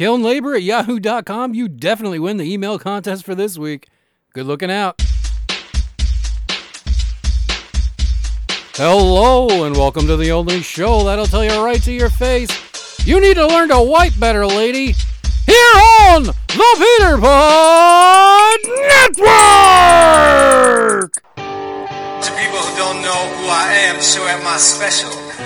Killing 0.00 0.22
labor 0.22 0.54
at 0.54 0.62
yahoo.com. 0.62 1.52
You 1.52 1.68
definitely 1.68 2.18
win 2.18 2.38
the 2.38 2.50
email 2.50 2.78
contest 2.78 3.22
for 3.22 3.34
this 3.34 3.58
week. 3.58 3.86
Good 4.32 4.46
looking 4.46 4.70
out. 4.70 4.98
Hello, 8.76 9.66
and 9.66 9.76
welcome 9.76 10.06
to 10.06 10.16
the 10.16 10.32
only 10.32 10.62
show 10.62 11.04
that'll 11.04 11.26
tell 11.26 11.44
you 11.44 11.62
right 11.62 11.82
to 11.82 11.92
your 11.92 12.08
face. 12.08 13.06
You 13.06 13.20
need 13.20 13.34
to 13.34 13.46
learn 13.46 13.68
to 13.68 13.82
wipe 13.82 14.18
better, 14.18 14.46
lady. 14.46 14.94
Here 15.44 15.74
on 16.08 16.22
the 16.22 16.34
Peter 16.48 17.18
Pod 17.18 18.58
Network! 18.88 21.12
To 22.22 22.30
people 22.40 22.56
who 22.56 22.76
don't 22.78 23.02
know 23.02 23.28
who 23.36 23.48
I 23.50 23.74
am, 23.84 24.00
show 24.00 24.22
out 24.22 24.42
my 24.44 24.56
special. 24.56 25.10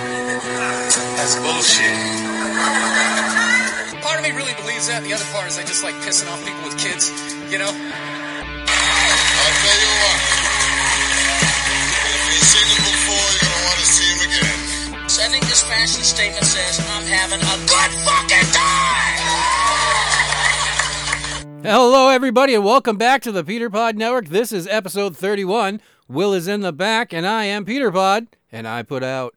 That's 1.17 1.35
bullshit. 1.41 3.15
Part 4.85 4.97
of 4.97 5.03
me 5.03 5.09
really 5.09 5.25
believes 5.25 5.25
that. 5.25 5.25
The 5.25 5.25
other 5.25 5.25
part 5.33 5.47
is 5.49 5.57
I 5.57 5.63
just 5.63 5.83
like 5.83 5.95
pissing 6.05 6.29
off 6.29 6.45
people 6.45 6.61
with 6.63 6.77
kids, 6.77 7.09
you 7.51 7.57
know? 7.57 7.69
I'll 7.69 7.73
tell 9.65 9.79
you 9.81 9.89
what. 10.05 10.19
If 12.05 12.29
you've 12.29 12.45
seen 12.45 12.69
him 12.69 12.85
before, 12.85 13.25
you're 13.33 13.49
gonna 13.49 13.65
want 13.65 13.79
to 13.81 13.85
see 13.89 14.05
him 14.13 14.21
again. 14.29 15.09
Sending 15.09 15.41
this 15.41 15.63
fashion 15.63 16.03
statement 16.03 16.45
says 16.45 16.79
I'm 16.93 17.05
having 17.05 17.41
a 17.41 17.57
good 17.65 17.91
fucking 18.05 18.49
time. 18.53 19.25
Hello, 21.63 22.09
everybody, 22.09 22.53
and 22.53 22.63
welcome 22.63 22.97
back 22.97 23.23
to 23.23 23.31
the 23.31 23.43
Peter 23.43 23.71
Pod 23.71 23.97
Network. 23.97 24.27
This 24.27 24.51
is 24.51 24.67
episode 24.67 25.17
31. 25.17 25.81
Will 26.07 26.33
is 26.33 26.47
in 26.47 26.61
the 26.61 26.73
back, 26.73 27.11
and 27.11 27.25
I 27.25 27.45
am 27.45 27.65
Peter 27.65 27.91
Pod, 27.91 28.27
and 28.51 28.67
I 28.67 28.83
put 28.83 29.01
out. 29.03 29.33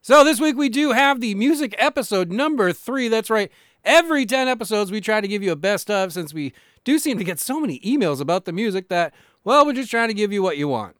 So 0.00 0.24
this 0.24 0.40
week 0.40 0.56
we 0.56 0.70
do 0.70 0.92
have 0.92 1.20
the 1.20 1.34
music 1.34 1.74
episode 1.76 2.30
number 2.30 2.72
three. 2.72 3.08
That's 3.08 3.28
right. 3.28 3.52
Every 3.84 4.26
10 4.26 4.48
episodes, 4.48 4.90
we 4.90 5.00
try 5.00 5.20
to 5.20 5.28
give 5.28 5.42
you 5.42 5.52
a 5.52 5.56
best 5.56 5.90
of 5.90 6.12
since 6.12 6.34
we 6.34 6.52
do 6.84 6.98
seem 6.98 7.18
to 7.18 7.24
get 7.24 7.40
so 7.40 7.60
many 7.60 7.80
emails 7.80 8.20
about 8.20 8.44
the 8.44 8.52
music 8.52 8.88
that, 8.88 9.14
well, 9.44 9.64
we're 9.64 9.72
just 9.72 9.90
trying 9.90 10.08
to 10.08 10.14
give 10.14 10.32
you 10.32 10.42
what 10.42 10.58
you 10.58 10.68
want. 10.68 10.96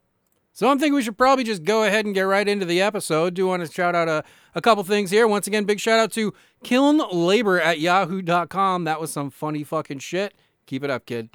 So 0.53 0.69
I'm 0.69 0.79
thinking 0.79 0.95
we 0.95 1.03
should 1.03 1.17
probably 1.17 1.45
just 1.45 1.63
go 1.63 1.85
ahead 1.85 2.05
and 2.05 2.15
get 2.15 2.23
right 2.23 2.49
into 2.49 2.65
the 2.65 2.81
episode. 2.83 3.35
Do 3.35 3.47
want 3.47 3.65
to 3.65 3.73
shout 3.73 3.95
out 3.95 4.09
a, 4.09 4.25
a 4.57 4.61
couple 4.61 4.83
things 4.83 5.11
here. 5.11 5.29
Once 5.29 5.47
again, 5.47 5.65
big 5.65 5.79
shout 5.79 6.01
out 6.01 6.11
to 6.13 6.35
Kiln 6.65 7.01
Labor 7.13 7.61
at 7.61 7.79
yahoo.com. 7.79 8.83
That 8.83 9.01
was 9.01 9.13
some 9.13 9.31
funny 9.31 9.63
fucking 9.63 10.01
shit. 10.01 10.35
Keep 10.67 10.83
it 10.83 10.91
up, 10.91 11.07
kid. 11.07 11.31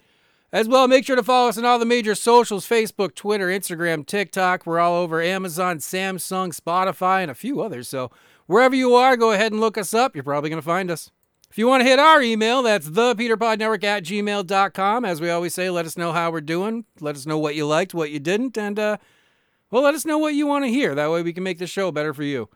As 0.51 0.67
well, 0.67 0.87
make 0.87 1.05
sure 1.05 1.15
to 1.15 1.23
follow 1.23 1.49
us 1.49 1.57
on 1.57 1.65
all 1.65 1.79
the 1.79 1.85
major 1.85 2.15
socials 2.15 2.67
Facebook, 2.67 3.15
Twitter, 3.15 3.47
Instagram, 3.47 4.05
TikTok. 4.05 4.65
We're 4.65 4.79
all 4.79 4.95
over 4.95 5.21
Amazon, 5.21 5.77
Samsung, 5.77 6.53
Spotify, 6.53 7.21
and 7.21 7.31
a 7.31 7.35
few 7.35 7.61
others. 7.61 7.87
So 7.87 8.11
wherever 8.45 8.75
you 8.75 8.93
are, 8.93 9.15
go 9.15 9.31
ahead 9.31 9.51
and 9.51 9.61
look 9.61 9.77
us 9.77 9.93
up. 9.93 10.15
You're 10.15 10.23
probably 10.23 10.49
going 10.49 10.61
to 10.61 10.65
find 10.65 10.91
us. 10.91 11.11
If 11.53 11.59
you 11.59 11.67
want 11.67 11.81
to 11.81 11.87
hit 11.87 11.99
our 11.99 12.19
email, 12.19 12.63
that's 12.63 12.89
thepeterpodnetwork 12.89 13.83
at 13.83 14.03
gmail.com. 14.05 15.05
As 15.05 15.21
we 15.21 15.29
always 15.29 15.53
say, 15.53 15.69
let 15.69 15.85
us 15.85 15.95
know 15.95 16.11
how 16.11 16.31
we're 16.31 16.41
doing. 16.41 16.85
Let 16.99 17.15
us 17.15 17.27
know 17.27 17.37
what 17.37 17.53
you 17.53 17.67
liked, 17.67 17.93
what 17.93 18.09
you 18.09 18.19
didn't, 18.19 18.57
and, 18.57 18.79
uh, 18.79 18.97
well, 19.69 19.83
let 19.83 19.93
us 19.93 20.03
know 20.03 20.17
what 20.17 20.33
you 20.33 20.47
want 20.47 20.65
to 20.65 20.71
hear. 20.71 20.95
That 20.95 21.11
way 21.11 21.21
we 21.21 21.31
can 21.31 21.43
make 21.43 21.59
the 21.59 21.67
show 21.67 21.91
better 21.91 22.11
for 22.11 22.23
you. 22.23 22.49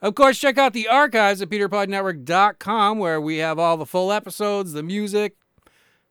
Of 0.00 0.14
course, 0.14 0.38
check 0.38 0.56
out 0.56 0.72
the 0.72 0.86
archives 0.86 1.42
at 1.42 1.48
peterpodnetwork.com 1.48 3.00
where 3.00 3.20
we 3.20 3.38
have 3.38 3.58
all 3.58 3.76
the 3.76 3.84
full 3.84 4.12
episodes, 4.12 4.72
the 4.72 4.84
music, 4.84 5.34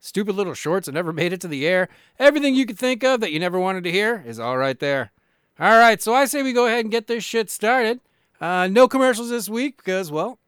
stupid 0.01 0.35
little 0.35 0.53
shorts 0.53 0.87
that 0.87 0.95
never 0.95 1.13
made 1.13 1.31
it 1.31 1.39
to 1.39 1.47
the 1.47 1.65
air. 1.65 1.87
Everything 2.19 2.55
you 2.55 2.65
could 2.65 2.77
think 2.77 3.05
of 3.05 3.21
that 3.21 3.31
you 3.31 3.39
never 3.39 3.57
wanted 3.57 3.85
to 3.85 3.91
hear 3.93 4.21
is 4.27 4.37
all 4.37 4.57
right 4.57 4.81
there. 4.81 5.13
All 5.61 5.79
right, 5.79 6.01
so 6.01 6.13
I 6.13 6.25
say 6.25 6.43
we 6.43 6.51
go 6.51 6.67
ahead 6.67 6.83
and 6.83 6.91
get 6.91 7.07
this 7.07 7.23
shit 7.23 7.49
started. 7.49 8.01
Uh, 8.41 8.67
no 8.67 8.89
commercials 8.89 9.29
this 9.29 9.47
week 9.47 9.77
because, 9.77 10.11
well, 10.11 10.39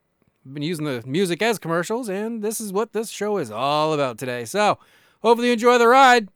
been 0.44 0.62
using 0.62 0.84
the 0.84 1.02
music 1.06 1.42
as 1.42 1.58
commercials, 1.58 2.08
and 2.08 2.42
this 2.42 2.60
is 2.60 2.72
what 2.72 2.92
this 2.92 3.10
show 3.10 3.38
is 3.38 3.50
all 3.50 3.92
about 3.92 4.18
today. 4.18 4.44
So, 4.44 4.78
hopefully, 5.22 5.48
you 5.48 5.52
enjoy 5.54 5.78
the 5.78 5.88
ride. 5.88 6.28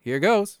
Here 0.00 0.20
goes. 0.20 0.58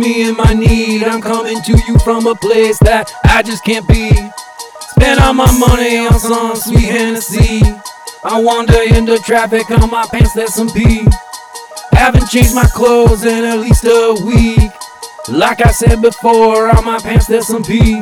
Me 0.00 0.28
in 0.28 0.36
my 0.36 0.54
need. 0.54 1.02
I'm 1.02 1.20
coming 1.20 1.60
to 1.62 1.72
you 1.86 1.98
from 1.98 2.26
a 2.26 2.34
place 2.34 2.78
that 2.80 3.12
I 3.24 3.42
just 3.42 3.64
can't 3.64 3.86
be. 3.86 4.10
Spend 4.96 5.20
all 5.20 5.34
my 5.34 5.50
money 5.58 5.98
on 5.98 6.18
some 6.18 6.56
sweet 6.56 6.88
Hennessy. 6.88 7.60
I 8.24 8.40
wander 8.40 8.80
into 8.94 9.18
traffic 9.18 9.70
on 9.70 9.90
my 9.90 10.06
pants, 10.10 10.32
there's 10.34 10.54
some 10.54 10.70
pee. 10.70 11.06
Haven't 11.92 12.28
changed 12.28 12.54
my 12.54 12.66
clothes 12.72 13.24
in 13.24 13.44
at 13.44 13.58
least 13.58 13.84
a 13.84 14.16
week. 14.24 14.70
Like 15.28 15.64
I 15.64 15.70
said 15.70 16.00
before, 16.00 16.74
on 16.74 16.84
my 16.84 16.98
pants 16.98 17.26
there's 17.26 17.46
some 17.46 17.62
pee. 17.62 18.00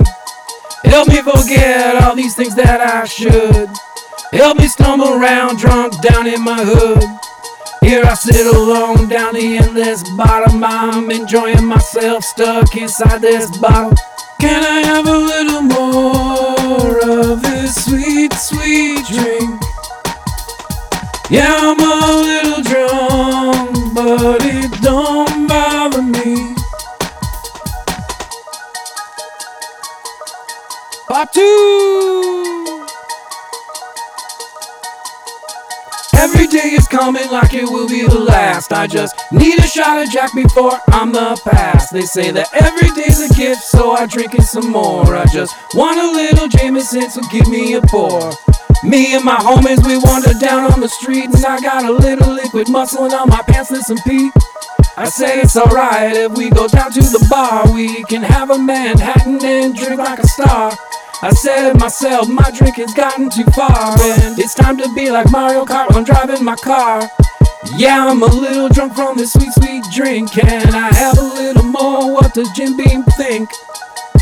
Help 0.85 1.09
me 1.09 1.17
forget 1.17 2.01
all 2.03 2.15
these 2.15 2.37
things 2.37 2.55
that 2.55 2.81
I 2.81 3.05
should. 3.07 3.69
Help 4.33 4.59
me 4.59 4.69
stumble 4.69 5.09
around 5.09 5.59
drunk 5.59 6.01
down 6.03 6.27
in 6.27 6.43
my 6.43 6.63
hood. 6.65 7.03
Here 7.81 8.05
I 8.05 8.15
sit 8.15 8.47
alone 8.47 9.09
down 9.09 9.35
the 9.35 9.59
endless 9.59 10.09
bottom. 10.17 10.63
I'm 10.65 11.11
enjoying 11.11 11.65
myself 11.65 12.25
stuck 12.25 12.77
inside 12.77 13.21
this 13.21 13.57
bottle. 13.59 13.97
Can 14.41 14.63
I 14.63 14.87
have 14.87 15.07
a 15.07 15.19
little 15.19 15.63
more 15.63 16.99
of 17.09 17.43
this 17.43 17.85
sweet, 17.85 18.33
sweet 18.35 19.05
drink? 19.07 19.61
Yeah, 21.31 21.55
I'm 21.61 21.81
a 21.81 22.07
little 22.23 22.63
drunk, 22.63 23.95
but 23.95 24.41
it 24.45 24.71
don't 24.81 25.47
bother 25.47 26.03
me. 26.03 26.55
Part 31.09 31.33
two. 31.33 32.68
Every 36.19 36.49
day 36.49 36.71
is 36.75 36.89
coming 36.89 37.31
like 37.31 37.55
it 37.55 37.63
will 37.63 37.89
be 37.89 38.03
the 38.03 38.19
last. 38.19 38.73
I 38.73 38.89
just 38.89 39.15
need 39.31 39.57
a 39.61 39.69
shot 39.69 40.03
of 40.03 40.11
Jack 40.11 40.35
before 40.35 40.73
I'm 40.89 41.13
the 41.13 41.41
past. 41.45 41.93
They 41.93 42.01
say 42.01 42.33
that 42.33 42.49
every 42.53 42.91
day's 42.91 43.21
a 43.21 43.33
gift, 43.35 43.63
so 43.63 43.93
I 43.93 44.07
drink 44.07 44.35
it 44.35 44.43
some 44.43 44.69
more. 44.69 45.15
I 45.15 45.27
just 45.27 45.55
want 45.75 46.01
a 46.01 46.11
little 46.11 46.49
Jameson, 46.49 47.09
so 47.09 47.21
give 47.31 47.47
me 47.47 47.75
a 47.75 47.83
pour. 47.83 48.33
Me 48.83 49.15
and 49.15 49.25
my 49.25 49.37
homies, 49.37 49.87
we 49.87 49.97
wander 49.99 50.35
down 50.41 50.73
on 50.73 50.81
the 50.81 50.89
street, 50.89 51.27
and 51.27 51.45
I 51.45 51.61
got 51.61 51.85
a 51.85 51.93
little 51.93 52.33
liquid 52.35 52.67
muscling 52.67 53.13
on 53.13 53.29
my 53.29 53.43
pants 53.47 53.71
and 53.71 53.85
some 53.85 53.99
pee. 54.05 54.33
I 54.97 55.09
say 55.09 55.41
it's 55.41 55.57
alright 55.57 56.17
if 56.17 56.33
we 56.33 56.51
go 56.51 56.67
down 56.67 56.91
to 56.91 57.01
the 57.01 57.25
bar. 57.31 57.73
We 57.73 58.03
can 58.05 58.25
have 58.25 58.51
a 58.51 58.59
Manhattan 58.59 59.39
and 59.45 59.73
drink 59.73 59.99
like 59.99 60.19
a 60.19 60.27
star. 60.27 60.73
I 61.21 61.31
said 61.31 61.73
to 61.73 61.79
myself, 61.79 62.29
my 62.29 62.49
drink 62.57 62.77
has 62.77 62.95
gotten 62.95 63.29
too 63.29 63.45
far, 63.47 64.01
and 64.01 64.39
it's 64.39 64.55
time 64.55 64.77
to 64.79 64.89
be 64.95 65.11
like 65.11 65.29
Mario 65.33 65.65
Kart 65.65 65.93
when 65.93 66.05
driving 66.05 66.45
my 66.45 66.55
car. 66.55 67.03
Yeah, 67.77 68.07
I'm 68.07 68.23
a 68.23 68.27
little 68.27 68.69
drunk 68.69 68.95
from 68.95 69.17
this 69.17 69.33
sweet, 69.33 69.53
sweet 69.55 69.85
drink. 69.93 70.31
Can 70.31 70.73
I 70.73 70.95
have 70.95 71.19
a 71.19 71.23
little 71.23 71.65
more? 71.65 72.15
What 72.15 72.35
does 72.35 72.49
Jim 72.53 72.77
Beam 72.77 73.03
think? 73.17 73.51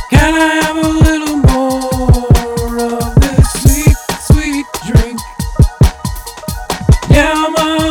Can 0.08 0.34
I 0.34 0.54
have 0.64 0.76
a 0.76 0.88
little 0.88 1.36
more 1.36 2.80
of 2.80 3.14
this 3.16 3.52
sweet, 3.60 3.96
sweet 4.32 4.66
drink? 4.86 5.20
Yeah, 7.10 7.34
I'm 7.36 7.54
a 7.82 7.85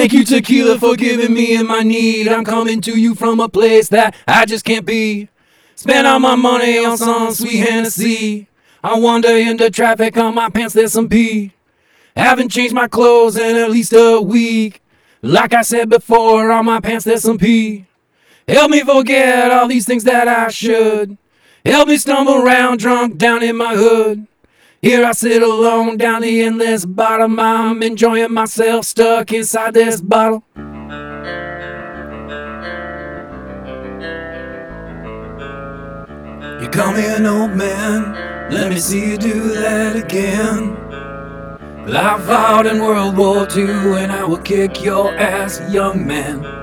Thank 0.00 0.12
you, 0.14 0.24
tequila, 0.24 0.78
for 0.78 0.96
giving 0.96 1.34
me 1.34 1.54
in 1.54 1.66
my 1.66 1.82
need. 1.82 2.26
I'm 2.26 2.42
coming 2.42 2.80
to 2.80 2.98
you 2.98 3.14
from 3.14 3.38
a 3.38 3.50
place 3.50 3.90
that 3.90 4.14
I 4.26 4.46
just 4.46 4.64
can't 4.64 4.86
be. 4.86 5.28
Spend 5.74 6.06
all 6.06 6.18
my 6.18 6.36
money 6.36 6.82
on 6.82 6.96
some 6.96 7.32
sweet 7.32 7.58
Hennessy. 7.58 8.48
I 8.82 8.98
wander 8.98 9.36
into 9.36 9.70
traffic 9.70 10.16
on 10.16 10.34
my 10.34 10.48
pants, 10.48 10.72
there's 10.72 10.94
some 10.94 11.08
pee. 11.08 11.52
Haven't 12.16 12.48
changed 12.48 12.74
my 12.74 12.88
clothes 12.88 13.36
in 13.36 13.56
at 13.56 13.70
least 13.70 13.92
a 13.92 14.22
week. 14.22 14.80
Like 15.22 15.52
I 15.52 15.60
said 15.60 15.90
before, 15.90 16.50
on 16.50 16.64
my 16.64 16.80
pants 16.80 17.04
there's 17.04 17.22
some 17.22 17.36
pee. 17.36 17.84
Help 18.50 18.72
me 18.72 18.80
forget 18.80 19.52
all 19.52 19.68
these 19.68 19.86
things 19.86 20.02
that 20.02 20.26
I 20.26 20.48
should. 20.48 21.16
Help 21.64 21.86
me 21.86 21.96
stumble 21.96 22.34
around 22.34 22.80
drunk 22.80 23.16
down 23.16 23.44
in 23.44 23.56
my 23.56 23.76
hood. 23.76 24.26
Here 24.82 25.04
I 25.04 25.12
sit 25.12 25.40
alone 25.40 25.98
down 25.98 26.22
the 26.22 26.42
endless 26.42 26.84
bottom. 26.84 27.38
I'm 27.38 27.80
enjoying 27.80 28.32
myself 28.32 28.86
stuck 28.86 29.32
inside 29.32 29.74
this 29.74 30.00
bottle. 30.00 30.42
You 36.60 36.68
call 36.70 36.92
me 36.94 37.06
an 37.06 37.26
old 37.26 37.52
man, 37.52 38.50
let 38.50 38.70
me 38.70 38.80
see 38.80 39.12
you 39.12 39.16
do 39.16 39.48
that 39.54 39.94
again. 39.94 40.76
I 41.86 42.18
fought 42.18 42.66
in 42.66 42.82
World 42.82 43.16
War 43.16 43.46
II 43.56 44.02
and 44.02 44.10
I 44.10 44.24
will 44.24 44.38
kick 44.38 44.82
your 44.82 45.14
ass, 45.16 45.60
young 45.72 46.04
man. 46.04 46.59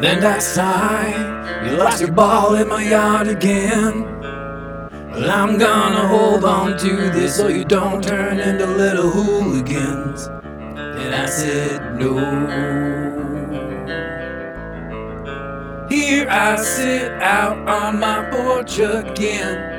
Then 0.00 0.24
I 0.24 0.38
sigh, 0.38 1.64
you 1.64 1.76
lost 1.76 2.00
your 2.00 2.12
ball 2.12 2.54
in 2.54 2.68
my 2.68 2.84
yard 2.84 3.26
again. 3.26 4.04
Well, 5.10 5.28
I'm 5.28 5.58
gonna 5.58 6.06
hold 6.06 6.44
on 6.44 6.78
to 6.78 7.10
this 7.10 7.36
so 7.36 7.48
you 7.48 7.64
don't 7.64 8.00
turn 8.00 8.38
into 8.38 8.64
little 8.64 9.10
hooligans. 9.10 10.28
And 10.76 11.12
I 11.12 11.26
said, 11.26 11.98
no. 11.98 12.14
Here 15.88 16.28
I 16.30 16.54
sit 16.54 17.10
out 17.20 17.58
on 17.68 17.98
my 17.98 18.30
porch 18.30 18.78
again. 18.78 19.78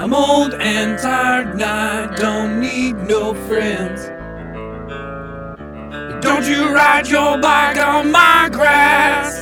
I'm 0.00 0.12
old 0.12 0.54
and 0.54 0.98
tired 0.98 1.50
and 1.50 1.62
I 1.62 2.12
don't 2.16 2.60
need 2.60 2.96
no 2.96 3.34
friends. 3.34 4.17
Don't 6.20 6.44
you 6.46 6.74
ride 6.74 7.06
your 7.06 7.38
bike 7.38 7.76
on 7.78 8.10
my 8.10 8.48
grass. 8.50 9.36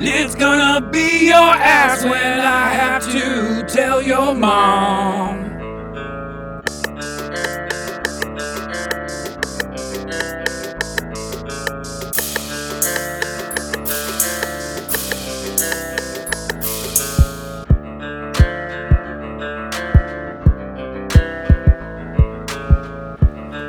It's 0.00 0.34
gonna 0.34 0.86
be 0.86 1.28
your 1.28 1.34
ass 1.36 2.04
when 2.04 2.40
I 2.40 2.68
have 2.68 3.10
to 3.10 3.64
tell 3.66 4.02
your 4.02 4.34
mom. 4.34 5.46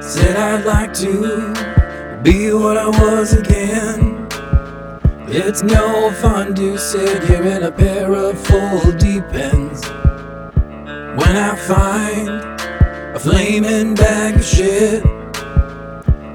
Said 0.02 0.36
I'd 0.36 0.66
like 0.66 0.94
to 0.96 1.81
be 2.24 2.54
what 2.54 2.78
I 2.78 2.88
was 2.88 3.34
again. 3.34 4.28
It's 5.28 5.64
no 5.64 6.12
fun 6.22 6.54
to 6.56 6.78
sit 6.78 7.24
here 7.24 7.44
in 7.44 7.64
a 7.64 7.72
pair 7.72 8.14
of 8.14 8.40
full 8.46 8.92
deep 8.92 9.24
ends. 9.34 9.84
When 11.18 11.36
I 11.36 11.56
find 11.56 12.30
a 13.16 13.20
flaming 13.20 13.96
bag 13.96 14.36
of 14.36 14.46
shit, 14.46 15.04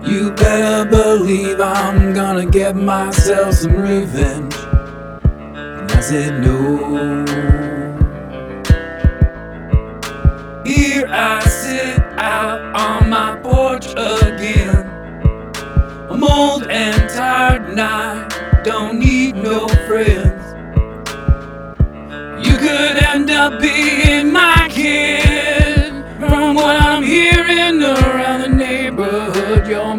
you 0.03 0.33
better 0.33 0.91
believe 0.91 1.61
I'm 1.61 2.13
gonna 2.13 2.47
get 2.47 2.75
myself 2.75 3.55
some 3.55 3.77
revenge. 3.77 4.57
And 4.57 5.93
I 5.93 6.01
said 6.01 6.43
no. 6.43 7.25
Here 10.65 11.07
I 11.09 11.41
sit 11.47 12.01
out 12.19 12.61
on 12.75 13.09
my 13.09 13.37
porch. 13.41 13.87
I'm 16.37 16.51
old 16.51 16.67
and 16.67 17.09
tired 17.09 17.63
and 17.63 17.81
I 17.81 18.61
don't 18.63 18.99
need 18.99 19.37
no 19.37 19.67
friends. 19.89 20.45
You 22.47 22.59
could 22.59 23.03
end 23.03 23.31
up 23.31 23.59
being 23.59 24.31
my 24.33 24.69
kid. 24.71 25.95
From 26.21 26.55
what 26.55 26.79
I'm 26.83 27.03
hearing 27.03 27.83
around 27.83 28.43
the 28.43 28.49
neighborhood, 28.49 29.67
your 29.67 29.97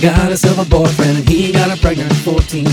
got 0.00 0.28
herself 0.30 0.58
a 0.58 0.64
boyfriend 0.68 1.18
and 1.18 1.28
he 1.28 1.52
got 1.52 1.70
her 1.70 1.76
pregnant 1.76 2.10
at 2.10 2.16
14. 2.18 2.66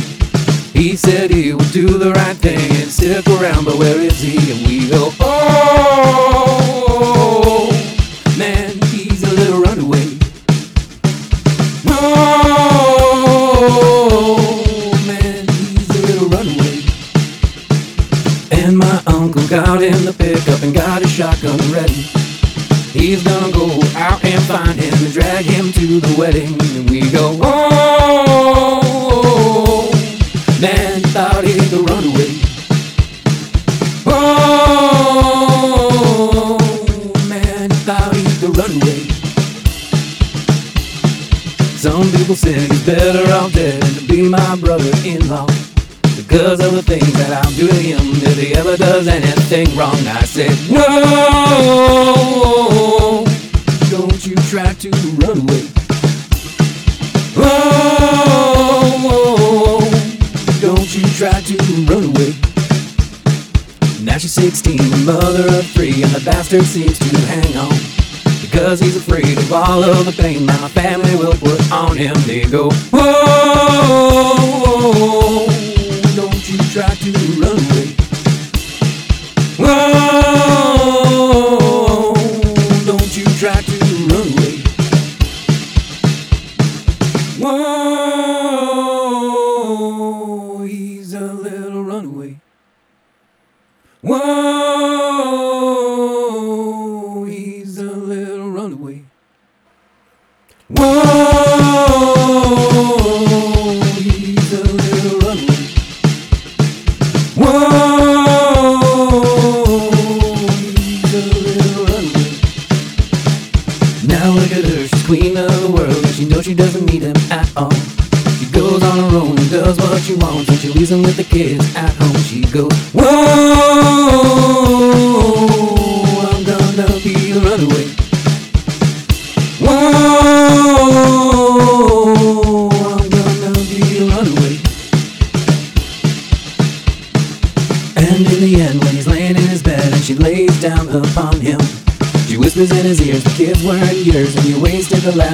He 0.73 0.95
said 0.95 1.29
he 1.29 1.53
would 1.53 1.71
do 1.71 1.97
the 1.97 2.11
right 2.11 2.35
thing 2.35 2.59
and 2.81 2.89
stick 2.89 3.27
around, 3.27 3.65
but 3.65 3.77
where 3.77 3.99
is 3.99 4.19
he? 4.19 4.35
And 4.51 4.65
we 4.67 4.89
go, 4.89 5.11
oh, 5.19 6.49
man, 8.37 8.71
he's 8.87 9.23
a 9.23 9.33
little 9.33 9.61
runaway. 9.61 10.17
Oh, 13.15 13.43
man, 15.07 15.47
he's 15.47 15.89
a 15.89 16.01
little 16.07 16.29
runaway. 16.29 16.81
And 18.51 18.77
my 18.77 19.01
uncle 19.05 19.47
got 19.47 19.81
in 19.83 20.03
the 20.05 20.13
pickup 20.13 20.63
and 20.63 20.73
got 20.73 21.01
his 21.03 21.11
shotgun 21.11 21.59
ready. 21.71 22.09
He's 22.91 23.23
gonna 23.23 23.51
go 23.51 23.79
out 23.95 24.23
and 24.25 24.41
find 24.43 24.79
him 24.79 24.93
and 24.93 25.13
drag 25.13 25.45
him 25.45 25.71
to 25.73 25.99
the 25.99 26.15
wedding. 26.17 26.57
Does 49.03 49.13
anything 49.13 49.75
wrong. 49.77 49.95
I 50.07 50.23
said, 50.23 50.51
no, 50.71 50.85
don't 53.89 54.25
you 54.25 54.35
try 54.49 54.73
to 54.73 54.89
run 55.19 55.39
away. 55.41 55.67
Oh, 57.35 58.69
don't 60.61 60.95
you 60.95 61.03
try 61.17 61.41
to 61.41 61.57
run 61.89 62.03
away. 62.15 62.33
Now 64.01 64.17
she's 64.17 64.33
16, 64.33 64.77
the 64.77 64.97
mother 65.05 65.47
of 65.57 65.65
three, 65.67 66.03
and 66.03 66.11
the 66.11 66.21
bastard 66.23 66.63
seems 66.63 66.97
to 66.99 67.17
hang 67.27 67.57
on. 67.57 67.77
Because 68.41 68.79
he's 68.79 68.95
afraid 68.95 69.37
of 69.37 69.51
all 69.51 69.83
of 69.83 70.05
the 70.05 70.13
pain 70.13 70.45
my 70.45 70.69
family 70.69 71.15
will 71.15 71.35
put 71.35 71.71
on 71.71 71.97
him. 71.97 72.15
They 72.25 72.45
go, 72.45 72.69
whoa, 72.91 73.07
don't 76.15 76.49
you 76.49 76.57
try 76.71 76.95
to 76.95 77.11
run 77.39 77.57
away. 77.57 77.72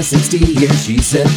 60 0.09 0.37
years. 0.39 0.85
She 0.85 0.97
said, 0.97 1.27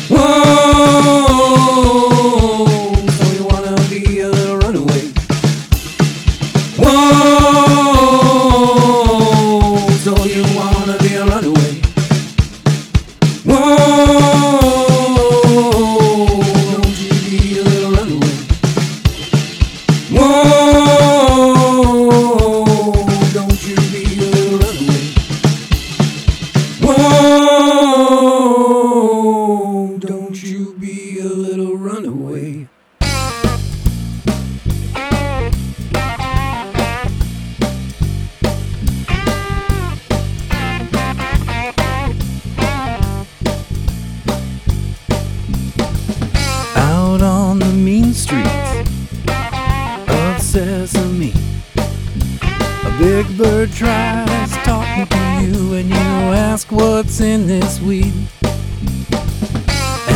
what's 56.82 57.20
in 57.20 57.46
this 57.46 57.80
weed. 57.80 58.12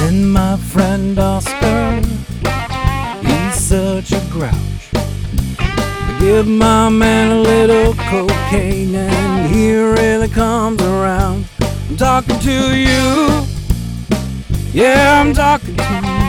And 0.02 0.32
my 0.32 0.56
friend 0.56 1.16
Oscar, 1.16 2.00
he's 3.22 3.54
such 3.54 4.10
a 4.10 4.20
grouch. 4.30 4.82
Give 6.18 6.46
my 6.48 6.88
man 6.88 7.30
a 7.30 7.40
little 7.40 7.94
cocaine, 7.94 8.96
and 8.96 9.54
he 9.54 9.76
really 9.76 10.28
comes 10.28 10.82
around. 10.82 11.44
I'm 11.88 11.96
talking 11.96 12.38
to 12.40 12.76
you. 12.76 13.44
Yeah, 14.72 15.20
I'm 15.20 15.32
talking 15.34 15.76
to 15.76 15.82
you. 15.82 16.26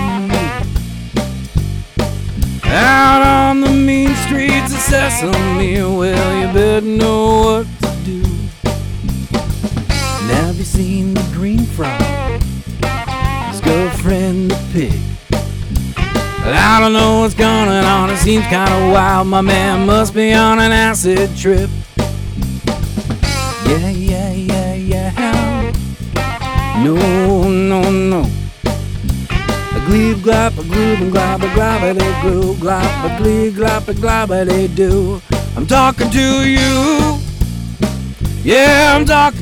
Out 2.69 3.23
on 3.25 3.61
the 3.61 3.71
mean 3.71 4.13
streets 4.25 4.71
of 4.71 4.79
Sesame, 4.79 5.81
well, 5.81 6.29
you 6.39 6.53
better 6.53 6.85
know 6.85 7.41
what 7.43 7.76
seen 10.67 11.13
the 11.13 11.23
green 11.33 11.65
frog? 11.65 12.01
His 13.49 13.61
girlfriend, 13.61 14.51
the 14.51 14.59
pig. 14.73 14.99
I 16.49 16.79
don't 16.79 16.93
know 16.93 17.21
what's 17.21 17.33
going 17.33 17.69
on, 17.69 18.09
it 18.09 18.17
seems 18.17 18.45
kinda 18.47 18.91
wild. 18.91 19.27
My 19.27 19.41
man 19.41 19.85
must 19.85 20.13
be 20.13 20.33
on 20.33 20.59
an 20.59 20.71
acid 20.71 21.35
trip. 21.35 21.69
Yeah, 23.65 23.89
yeah, 23.89 24.31
yeah, 24.31 24.73
yeah. 24.73 25.71
No, 26.83 26.95
no, 27.49 27.81
no. 27.91 28.21
A 29.75 29.79
gleeb 29.87 30.15
glop, 30.21 30.57
a 30.57 30.63
gloob 30.63 31.01
and 31.01 31.11
glob, 31.11 31.43
a 31.43 31.53
glob, 31.53 31.83
a 31.83 31.93
glop, 32.63 33.05
a 33.05 33.09
gleeb 33.21 33.51
glop, 33.53 33.87
a 33.87 33.93
glob, 33.93 34.31
a 34.31 34.45
they 34.45 34.67
do. 34.67 35.21
I'm 35.55 35.65
talking 35.65 36.09
to 36.09 36.49
you. 36.49 37.17
Yeah, 38.43 38.95
I'm 38.95 39.05
talking 39.05 39.36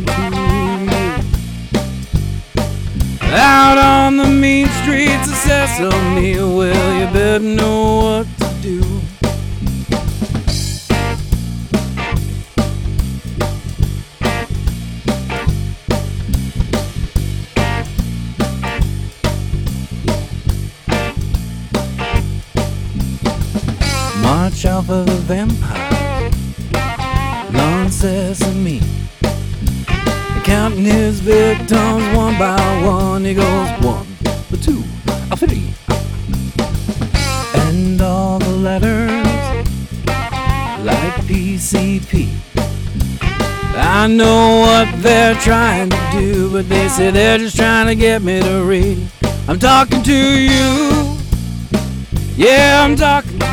Out 3.38 3.77
on 3.77 4.15
the 4.15 4.27
mean 4.27 4.65
streets 4.84 5.27
of 5.27 5.36
Sesame, 5.36 6.38
well, 6.38 7.00
you 7.00 7.06
better 7.12 7.44
know 7.44 8.24
what 8.24 8.27
to 8.38 8.48
do. 8.62 8.80
March 24.22 24.65
out 24.65 24.86
for 24.86 25.04
the 25.04 25.20
vampire, 25.27 26.32
Long 27.51 27.89
Sesame. 27.89 28.94
Counting 30.55 30.85
his 30.85 31.19
victims 31.19 32.15
one 32.15 32.39
by 32.39 32.55
one, 32.85 33.25
he 33.25 33.33
goes 33.33 33.69
one, 33.83 34.07
a 34.53 34.55
two, 34.55 34.81
a 35.29 35.35
three, 35.35 35.74
and 37.55 38.01
all 38.01 38.39
the 38.39 38.51
letters 38.51 39.27
like 40.85 41.13
PCP. 41.27 42.29
I 43.75 44.07
know 44.07 44.62
what 44.62 45.01
they're 45.01 45.35
trying 45.35 45.89
to 45.89 46.09
do, 46.13 46.50
but 46.50 46.69
they 46.69 46.88
say 46.88 47.12
they're 47.12 47.38
just 47.38 47.57
trying 47.57 47.88
to 47.88 47.95
get 47.95 48.21
me 48.21 48.41
to 48.41 48.63
read. 48.63 49.05
I'm 49.50 49.59
talking 49.59 50.01
to 50.03 50.39
you. 50.39 51.17
Yeah, 52.38 52.81
I'm 52.81 52.95
talking 52.95 53.44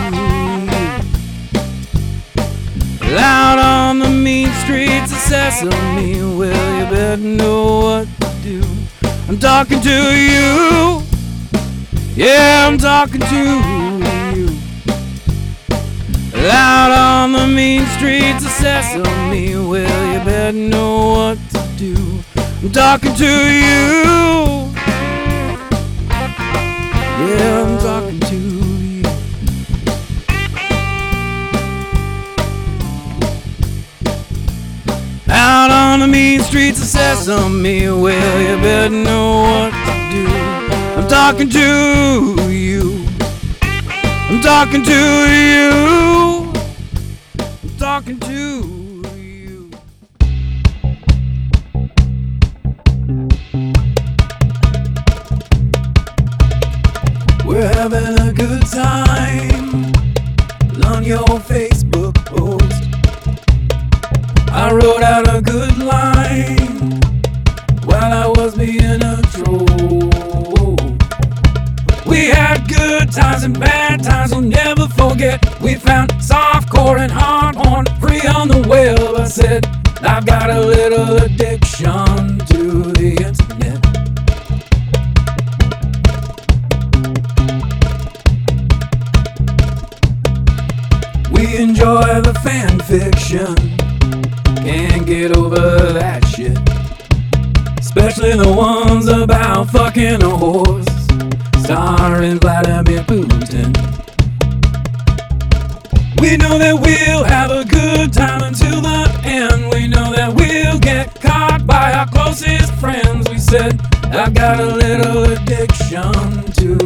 Loud 3.13 3.59
on 3.59 3.99
the 3.99 4.09
mean 4.09 4.51
streets 4.65 5.13
of 5.13 5.19
Sesame, 5.19 6.15
well, 6.35 6.79
you 6.79 6.91
better 6.91 7.23
know 7.23 7.81
what 7.81 8.09
to 8.21 8.43
do. 8.43 8.63
I'm 9.29 9.39
talking 9.39 9.83
to 9.83 10.17
you. 10.17 11.03
Yeah, 12.15 12.67
I'm 12.67 12.79
talking 12.79 13.21
to 13.21 13.37
you. 14.35 14.49
Loud 16.35 16.91
on 16.91 17.33
the 17.33 17.47
mean 17.47 17.85
streets 17.99 18.47
of 18.47 18.51
Sesame, 18.51 19.57
well, 19.57 20.13
you 20.15 20.25
better 20.25 20.57
know 20.57 21.11
what 21.11 21.39
to 21.51 21.63
do. 21.77 21.95
I'm 22.63 22.73
talking 22.73 23.15
to 23.15 23.53
you. 23.53 24.73
Yeah, 27.29 27.63
I'm 27.63 27.79
Out 35.45 35.73
on 35.73 35.99
the 35.99 36.07
mean 36.07 36.41
streets 36.41 36.81
of 36.81 36.87
Sesame, 36.87 37.89
well, 37.89 38.41
you 38.41 38.57
better 38.63 38.95
know 38.95 39.43
what 39.43 39.73
to 39.73 39.95
do. 40.13 40.25
I'm 40.97 41.09
talking 41.09 41.51
to 41.51 42.49
you. 42.49 43.05
I'm 44.31 44.41
talking 44.41 44.85
to 44.85 44.93
you. 44.93 46.53
I'm 47.41 47.77
talking 47.77 48.21
to 48.21 48.33
you. 49.19 49.71
We're 57.45 57.75
having 57.75 58.29
a 58.29 58.33
good 58.33 58.63
time 58.67 59.93
on 60.87 61.03
your 61.03 61.25
wrote 64.83 65.03
out 65.03 65.33
a 65.33 65.41
good 65.41 65.79
line 65.79 67.01
while 67.85 68.13
I 68.13 68.27
was 68.27 68.57
being 68.57 69.01
a 69.03 69.23
troll. 69.31 70.77
We 72.05 72.27
had 72.27 72.67
good 72.69 73.13
times 73.13 73.45
and 73.45 73.59
bad 73.59 74.03
times 74.03 74.33
we'll 74.33 74.41
never 74.41 74.89
forget. 74.89 75.39
We 75.61 75.77
found 75.77 76.11
softcore 76.15 76.99
and 76.99 77.13
hard 77.13 77.55
porn 77.57 77.87
free 78.01 78.27
on 78.27 78.49
the 78.49 78.67
web. 78.69 78.99
I 79.21 79.29
said, 79.29 79.67
I've 80.03 80.27
got 80.27 80.51
a 80.51 80.61
little 80.61 81.17
addiction 81.17 82.39
to 82.51 82.83
the 82.99 83.11
internet. 83.29 83.81
We 91.31 91.57
enjoy 91.57 92.21
the 92.21 92.35
fan 92.43 92.81
fiction. 92.81 93.82
Get 95.13 95.37
over 95.37 95.93
that 95.93 96.25
shit. 96.25 96.57
Especially 97.79 98.33
the 98.33 98.51
ones 98.51 99.09
about 99.09 99.69
fucking 99.69 100.23
a 100.23 100.31
horse. 100.31 100.89
Starring 101.63 102.39
Vladimir 102.41 103.03
Putin. 103.03 103.77
We 106.19 106.39
know 106.39 106.57
that 106.57 106.81
we'll 106.81 107.25
have 107.25 107.51
a 107.51 107.63
good 107.67 108.15
time 108.15 108.43
until 108.43 108.81
the 108.81 109.21
end. 109.23 109.71
We 109.75 109.87
know 109.87 110.15
that 110.15 110.33
we'll 110.33 110.79
get 110.79 111.15
caught 111.21 111.67
by 111.67 111.93
our 111.93 112.09
closest 112.09 112.73
friends. 112.77 113.29
We 113.29 113.37
said, 113.37 113.79
I've 114.05 114.33
got 114.33 114.61
a 114.61 114.67
little 114.67 115.25
addiction 115.25 116.11
to 116.57 116.82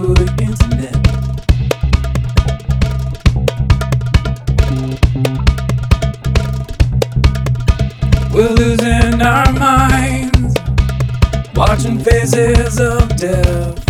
faces 12.07 12.79
of 12.79 13.17
death. 13.17 13.85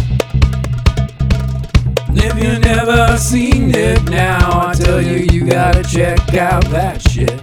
If 2.14 2.42
you 2.42 2.59
never 2.61 3.18
seen 3.18 3.74
it 3.74 4.02
now, 4.09 4.68
I 4.68 4.72
tell 4.72 5.02
you, 5.02 5.26
you 5.31 5.44
gotta 5.44 5.83
check 5.83 6.33
out 6.33 6.64
that 6.70 7.02
shit. 7.02 7.38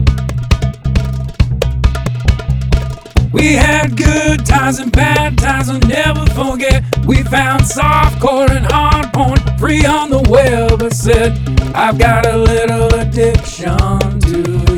We 3.32 3.54
had 3.54 3.96
good 3.96 4.48
times 4.48 4.80
and 4.80 4.92
bad 4.92 5.38
times, 5.38 5.70
I'll 5.70 5.80
never 5.82 6.26
forget. 6.32 6.84
We 7.06 7.22
found 7.22 7.62
softcore 7.62 8.50
and 8.50 8.66
hard 8.66 9.14
porn 9.14 9.38
free 9.60 9.86
on 9.86 10.10
the 10.10 10.24
web. 10.28 10.82
I 10.82 10.90
said, 10.90 11.38
I've 11.76 12.00
got 12.00 12.26
a 12.26 12.36
little 12.36 12.92
addiction 12.96 13.78
to 14.22 14.73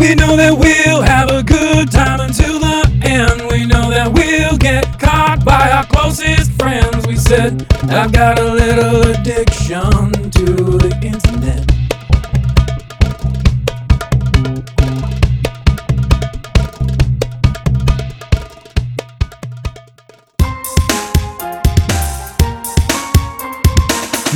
We 0.00 0.14
know 0.14 0.34
that 0.34 0.56
we'll 0.58 1.02
have 1.02 1.28
a 1.28 1.42
good 1.42 1.92
time 1.92 2.20
until 2.20 2.58
the 2.58 2.90
end. 3.04 3.42
We 3.52 3.66
know 3.66 3.90
that 3.90 4.10
we'll 4.10 4.56
get 4.56 4.98
caught 4.98 5.44
by 5.44 5.70
our 5.70 5.84
closest 5.84 6.52
friends. 6.52 7.06
We 7.06 7.16
said, 7.16 7.66
I've 7.82 8.10
got 8.10 8.38
a 8.38 8.50
little 8.50 9.02
addiction 9.12 10.10
to 10.30 10.46
the 10.80 10.98
internet. 11.04 11.66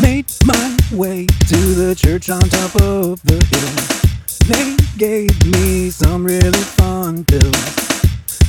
Made 0.02 0.26
my 0.44 0.76
way 0.92 1.24
to 1.26 1.56
the 1.74 1.94
church 1.96 2.28
on 2.28 2.42
top 2.42 2.76
of 2.82 3.22
the 3.22 3.42
hill. 3.50 3.80
They 4.46 4.83
gave 4.96 5.30
me 5.46 5.90
some 5.90 6.24
really 6.24 6.52
fun 6.52 7.24
pills. 7.24 7.56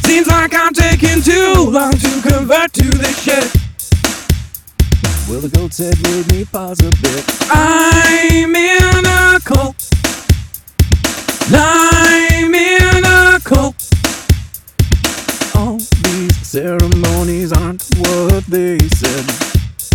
Seems 0.05 0.27
like 0.27 0.53
I'm 0.53 0.73
taking 0.73 1.21
too 1.21 1.69
long 1.71 1.91
to 1.93 2.21
convert 2.21 2.71
to 2.73 2.83
this 2.83 3.19
shit. 3.19 3.51
Well, 5.27 5.41
the 5.41 5.49
goat's 5.49 5.79
head 5.79 5.97
made 6.03 6.31
me 6.31 6.45
pause 6.45 6.79
a 6.81 6.91
bit. 7.01 7.25
I'm 7.49 8.55
in 8.55 9.05
a 9.05 9.39
cult. 9.43 9.89
I'm 11.51 12.53
in 12.53 13.03
a 13.03 13.39
cult. 13.43 13.75
All 15.55 15.77
these 15.77 16.37
ceremonies 16.45 17.53
aren't 17.53 17.83
what 17.97 18.45
they 18.45 18.77
said. 18.89 19.25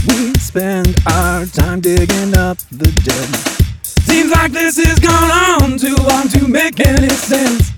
We 0.09 0.35
spend 0.35 0.97
our 1.07 1.47
time 1.47 1.81
digging 1.81 2.37
up 2.37 2.59
the 2.73 2.91
dead. 3.05 3.70
Seems 4.11 4.33
like 4.33 4.51
this 4.51 4.77
has 4.77 4.99
gone 4.99 5.31
on 5.63 5.79
too 5.79 5.95
long 5.95 6.29
to 6.31 6.49
make 6.49 6.81
any 6.81 7.11
sense. 7.11 7.71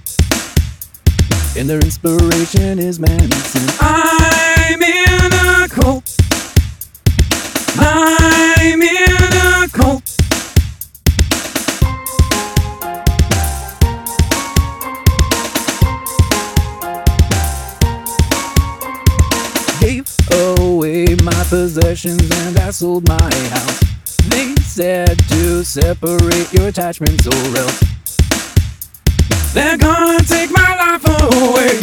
And 1.54 1.68
their 1.68 1.78
inspiration 1.78 2.78
is 2.78 2.98
Manson. 2.98 3.68
I'm 3.78 4.80
in 4.80 5.32
a 5.34 5.68
cult. 5.68 6.16
I'm 7.76 8.80
in 8.80 9.32
a 9.36 9.68
cult. 9.68 10.02
Gave 19.80 20.08
away 20.32 21.14
my 21.22 21.44
possessions 21.50 22.30
and 22.30 22.58
I 22.58 22.70
sold 22.70 23.06
my 23.06 23.34
house. 23.50 24.01
They 24.32 24.54
said 24.62 25.18
to 25.28 25.62
separate 25.62 26.52
your 26.54 26.68
attachments 26.68 27.28
oh, 27.30 27.52
or 27.52 27.58
else 27.58 27.80
they're 29.52 29.76
gonna 29.76 30.24
take 30.24 30.50
my 30.50 30.74
life 30.74 31.04
away. 31.04 31.78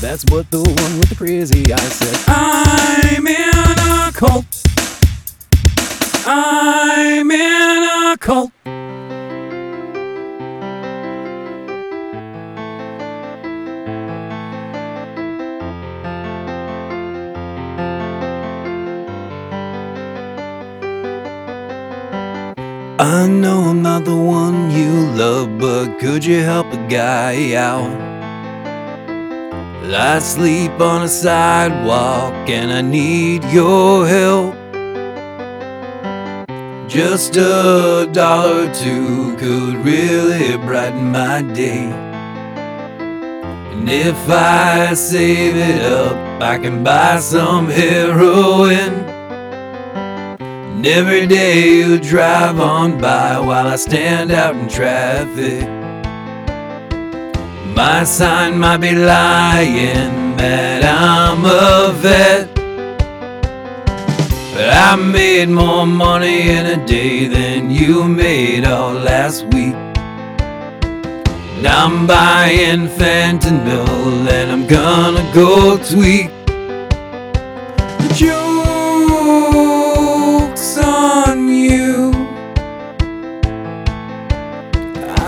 That's 0.00 0.24
what 0.30 0.48
the 0.52 0.58
one 0.58 0.98
with 1.00 1.08
the 1.08 1.16
crazy 1.16 1.72
eyes 1.72 1.92
said. 1.94 2.16
I'm 2.28 3.26
in 3.26 3.50
a 3.50 4.12
cult. 4.12 4.46
I'm 6.24 7.28
in 7.28 7.82
a 7.82 8.16
cult. 8.16 8.52
I 23.08 23.26
know 23.26 23.70
I'm 23.70 23.80
not 23.80 24.04
the 24.04 24.14
one 24.14 24.70
you 24.70 24.92
love, 25.16 25.58
but 25.58 25.98
could 25.98 26.22
you 26.22 26.42
help 26.42 26.66
a 26.74 26.88
guy 26.88 27.54
out? 27.54 27.96
I 29.90 30.18
sleep 30.18 30.78
on 30.78 31.04
a 31.04 31.08
sidewalk 31.08 32.50
and 32.50 32.70
I 32.70 32.82
need 32.82 33.44
your 33.44 34.06
help. 34.06 34.54
Just 36.86 37.36
a 37.36 38.06
dollar 38.12 38.68
or 38.68 38.74
two 38.74 39.34
could 39.38 39.76
really 39.76 40.58
brighten 40.58 41.10
my 41.10 41.40
day. 41.40 41.90
And 43.72 43.88
if 43.88 44.18
I 44.28 44.92
save 44.92 45.56
it 45.56 45.80
up, 45.82 46.42
I 46.42 46.58
can 46.58 46.84
buy 46.84 47.20
some 47.20 47.70
heroin. 47.70 49.07
And 50.78 50.86
every 50.86 51.26
day 51.26 51.78
you 51.78 51.98
drive 51.98 52.60
on 52.60 53.00
by 53.00 53.40
while 53.40 53.66
I 53.66 53.74
stand 53.74 54.30
out 54.30 54.54
in 54.54 54.68
traffic. 54.68 55.68
My 57.74 58.04
sign 58.04 58.60
might 58.60 58.76
be 58.76 58.94
lying 58.94 60.36
that 60.36 60.84
I'm 60.84 61.44
a 61.44 61.92
vet. 61.94 62.54
But 64.54 64.70
I 64.72 64.94
made 64.94 65.48
more 65.48 65.84
money 65.84 66.48
in 66.48 66.66
a 66.66 66.86
day 66.86 67.26
than 67.26 67.72
you 67.72 68.04
made 68.04 68.64
all 68.64 68.92
last 68.92 69.46
week. 69.46 69.74
And 71.56 71.66
I'm 71.66 72.06
buying 72.06 72.86
fentanyl 72.86 74.28
and 74.30 74.52
I'm 74.52 74.68
gonna 74.68 75.28
go 75.34 75.76
tweak. 75.78 76.37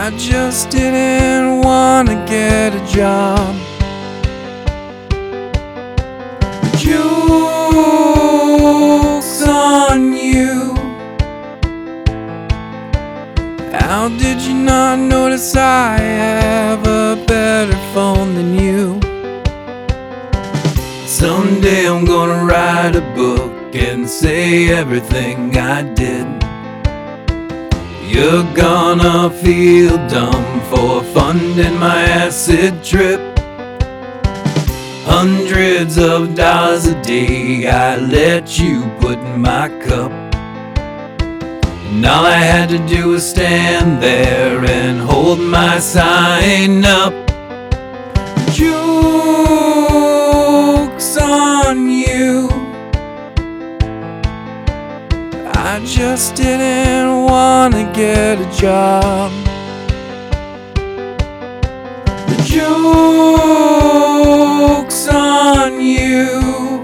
I 0.02 0.08
just 0.16 0.70
didn't 0.70 1.60
wanna 1.60 2.24
get 2.24 2.74
a 2.74 2.80
job. 2.86 3.54
Joke's 6.78 7.02
on 9.46 10.14
you. 10.14 10.74
How 13.78 14.08
did 14.08 14.40
you 14.40 14.54
not 14.54 14.98
notice 14.98 15.54
I 15.54 15.98
have 15.98 16.86
a 16.86 17.22
better 17.26 17.76
phone 17.92 18.34
than 18.34 18.54
you? 18.58 18.98
Someday 21.06 21.86
I'm 21.86 22.06
gonna 22.06 22.42
write 22.46 22.96
a 22.96 23.02
book 23.14 23.52
and 23.74 24.08
say 24.08 24.70
everything 24.70 25.58
I 25.58 25.82
did. 25.82 26.39
You're 28.12 28.42
gonna 28.54 29.30
feel 29.30 29.96
dumb 30.08 30.60
for 30.62 31.04
funding 31.14 31.78
my 31.78 32.02
acid 32.02 32.82
trip. 32.82 33.20
Hundreds 35.04 35.96
of 35.96 36.34
dollars 36.34 36.86
a 36.86 37.00
day 37.02 37.68
I 37.68 37.98
let 37.98 38.58
you 38.58 38.90
put 38.98 39.16
in 39.20 39.40
my 39.40 39.68
cup. 39.86 40.10
And 41.20 42.04
all 42.04 42.26
I 42.26 42.40
had 42.52 42.68
to 42.70 42.78
do 42.88 43.10
was 43.10 43.24
stand 43.30 44.02
there 44.02 44.64
and 44.64 44.98
hold 45.00 45.38
my 45.38 45.78
sign 45.78 46.84
up. 46.84 47.14
Joke's 48.52 48.76
on 51.16 51.88
you. 51.88 52.48
I 55.54 55.80
just 55.84 56.34
didn't 56.34 56.89
get 58.36 58.46
a 58.46 58.50
job. 58.56 59.32
The 62.28 62.36
joke's 62.54 63.88
on 65.08 65.80
you. 65.80 66.80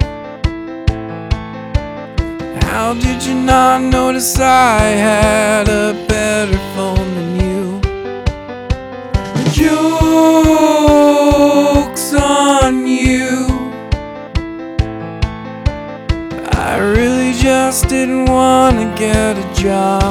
How 2.63 2.95
did 2.95 3.25
you 3.25 3.35
not 3.35 3.81
notice 3.81 4.41
I 4.41 4.81
had 5.09 5.69
a 5.69 5.93
better 6.09 6.59
phone 6.75 7.15
than 7.15 7.37
you? 7.45 7.81
The 9.39 9.45
joke's 11.93 12.09
on 12.15 12.87
you. 12.89 13.47
I 16.69 16.79
really 16.79 17.33
just 17.35 17.89
didn't 17.89 18.25
want 18.25 18.79
to 18.79 18.87
get 18.99 19.39
a 19.39 19.55
job. 19.55 20.06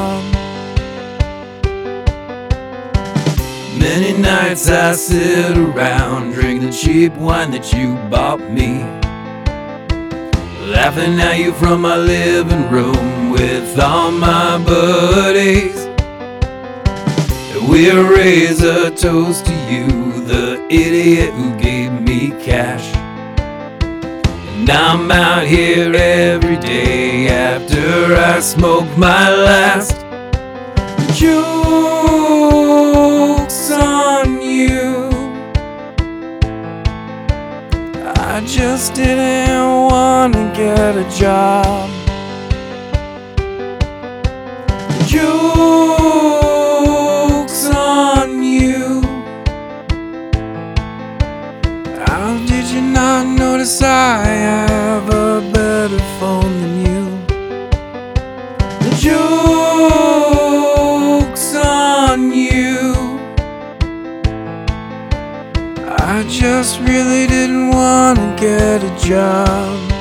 Nights 4.69 4.69
I 4.69 4.93
sit 4.93 5.57
around, 5.57 6.33
drink 6.33 6.61
the 6.61 6.71
cheap 6.71 7.13
wine 7.15 7.51
that 7.51 7.73
you 7.73 7.95
bought 8.09 8.39
me. 8.39 8.79
Laughing 10.71 11.19
at 11.19 11.37
you 11.37 11.53
from 11.53 11.81
my 11.81 11.97
living 11.97 12.69
room 12.69 13.29
with 13.29 13.79
all 13.79 14.11
my 14.11 14.57
buddies. 14.63 15.85
We'll 17.67 18.09
raise 18.09 18.61
a 18.63 18.91
toast 18.91 19.45
to 19.45 19.53
you, 19.71 19.87
the 20.25 20.65
idiot 20.69 21.33
who 21.33 21.57
gave 21.59 21.91
me 22.01 22.29
cash. 22.43 22.95
And 23.83 24.69
I'm 24.69 25.11
out 25.11 25.45
here 25.45 25.93
every 25.95 26.57
day 26.57 27.27
after 27.27 28.15
I 28.15 28.39
smoke 28.39 28.97
my 28.97 29.29
last. 29.29 30.04
Just 38.55 38.93
didn't 38.93 39.67
want 39.91 40.33
to 40.33 40.49
get 40.55 40.95
a 40.95 41.03
job. 41.19 41.89
Joke's 45.05 46.05
on 47.67 48.41
you. 48.41 49.01
How 52.07 52.37
did 52.47 52.65
you 52.71 52.79
not 52.79 53.25
notice 53.27 53.81
I 53.81 54.14
I 66.17 66.23
just 66.29 66.79
really 66.79 67.27
didn't 67.27 67.71
want 67.71 68.17
to 68.17 68.35
get 68.39 68.81
a 68.81 69.05
job. 69.05 69.91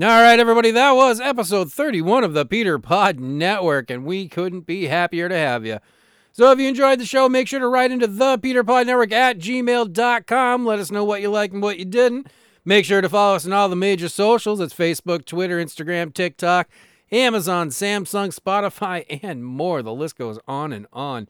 All 0.00 0.08
right, 0.08 0.40
everybody, 0.40 0.70
that 0.70 0.92
was 0.92 1.20
episode 1.20 1.70
31 1.70 2.24
of 2.24 2.32
the 2.32 2.46
Peter 2.46 2.78
Pod 2.78 3.20
Network, 3.20 3.90
and 3.90 4.06
we 4.06 4.26
couldn't 4.26 4.62
be 4.62 4.86
happier 4.86 5.28
to 5.28 5.36
have 5.36 5.66
you. 5.66 5.80
So 6.34 6.50
if 6.50 6.58
you 6.58 6.66
enjoyed 6.66 6.98
the 6.98 7.04
show, 7.04 7.28
make 7.28 7.46
sure 7.46 7.60
to 7.60 7.68
write 7.68 7.90
into 7.90 8.06
the 8.06 8.38
Peter 8.38 8.64
Pod 8.64 8.86
Network 8.86 9.12
at 9.12 9.38
gmail.com. 9.38 10.64
Let 10.64 10.78
us 10.78 10.90
know 10.90 11.04
what 11.04 11.20
you 11.20 11.30
liked 11.30 11.52
and 11.52 11.62
what 11.62 11.78
you 11.78 11.84
didn't. 11.84 12.26
Make 12.64 12.86
sure 12.86 13.02
to 13.02 13.08
follow 13.10 13.36
us 13.36 13.44
on 13.44 13.52
all 13.52 13.68
the 13.68 13.76
major 13.76 14.08
socials. 14.08 14.58
It's 14.58 14.72
Facebook, 14.72 15.26
Twitter, 15.26 15.62
Instagram, 15.62 16.14
TikTok, 16.14 16.70
Amazon, 17.10 17.68
Samsung, 17.68 18.34
Spotify, 18.34 19.04
and 19.22 19.44
more. 19.44 19.82
The 19.82 19.92
list 19.92 20.16
goes 20.16 20.38
on 20.48 20.72
and 20.72 20.86
on. 20.90 21.28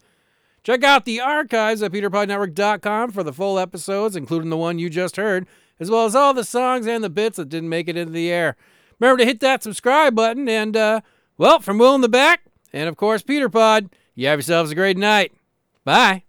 Check 0.63 0.85
out 0.85 1.03
the 1.03 1.19
archives 1.19 1.83
at 1.83 1.91
peterpodnetwork.com 1.91 3.11
for 3.11 3.23
the 3.23 3.33
full 3.33 3.59
episodes, 3.59 4.15
including 4.15 4.49
the 4.49 4.57
one 4.57 4.79
you 4.79 4.89
just 4.89 5.17
heard, 5.17 5.45
as 5.81 5.91
well 5.91 6.05
as 6.05 6.15
all 6.15 6.33
the 6.33 6.45
songs 6.45 6.87
and 6.87 7.03
the 7.03 7.09
bits 7.09 7.35
that 7.35 7.49
didn't 7.49 7.67
make 7.67 7.89
it 7.89 7.97
into 7.97 8.13
the 8.13 8.31
air. 8.31 8.55
Remember 9.01 9.17
to 9.17 9.25
hit 9.25 9.41
that 9.41 9.63
subscribe 9.63 10.15
button, 10.15 10.47
and, 10.47 10.77
uh, 10.77 11.01
well, 11.37 11.59
from 11.59 11.77
Will 11.77 11.95
in 11.95 11.99
the 11.99 12.07
back, 12.07 12.45
and 12.71 12.87
of 12.87 12.95
course, 12.95 13.21
Peter 13.21 13.49
Pod, 13.49 13.89
you 14.15 14.27
have 14.27 14.37
yourselves 14.37 14.71
a 14.71 14.75
great 14.75 14.97
night. 14.97 15.31
Bye. 15.83 16.23